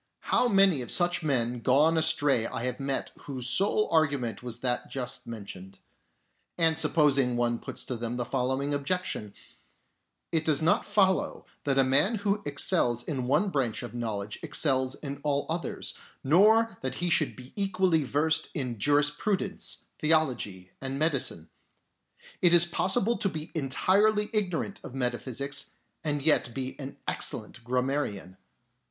[0.33, 4.89] How many of such men gone astray I have met whose sole argument was that
[4.89, 5.77] just mentioned.
[6.57, 9.35] And supposing one puts to them the following objection:
[10.31, 14.39] "It does not follow that a man who excels in one branch of know ledge
[14.41, 15.93] excels in all others,
[16.23, 20.97] nor that he should be "APES OF UNBELIEF" 29 equally versed in jurisprudence, theology, and
[20.97, 21.47] medicine.
[22.41, 25.65] It is possible to be entirely ignorant of metaphysics,
[26.03, 28.37] and yet to be an excellent gram marian.